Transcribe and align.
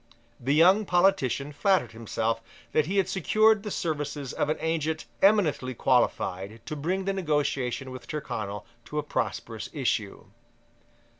The 0.39 0.55
young 0.55 0.83
politician 0.87 1.51
flattered 1.53 1.91
himself 1.91 2.41
that 2.71 2.87
he 2.87 2.97
had 2.97 3.07
secured 3.07 3.61
the 3.61 3.69
services 3.69 4.33
of 4.33 4.49
an 4.49 4.57
agent 4.59 5.05
eminently 5.21 5.75
qualified 5.75 6.59
to 6.65 6.75
bring 6.75 7.05
the 7.05 7.13
negotiation 7.13 7.91
with 7.91 8.07
Tyrconnel 8.07 8.65
to 8.85 8.97
a 8.97 9.03
prosperous 9.03 9.69
issue. 9.73 10.25